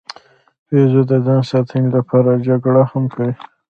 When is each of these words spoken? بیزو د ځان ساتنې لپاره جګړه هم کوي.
بیزو 0.69 1.01
د 1.09 1.11
ځان 1.25 1.41
ساتنې 1.51 1.89
لپاره 1.97 2.41
جګړه 2.47 2.83
هم 2.91 3.03
کوي. 3.13 3.33